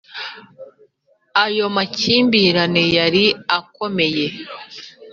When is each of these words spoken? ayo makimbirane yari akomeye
ayo 1.45 1.65
makimbirane 1.75 2.83
yari 2.97 3.25
akomeye 3.57 4.25